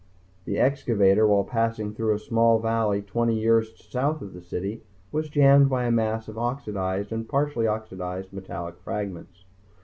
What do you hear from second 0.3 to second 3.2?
The excavator, while passing through a small valley about